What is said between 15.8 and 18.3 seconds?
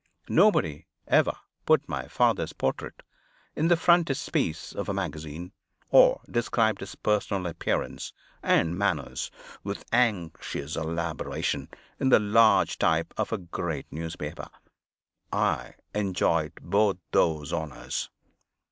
enjoyed both those honors.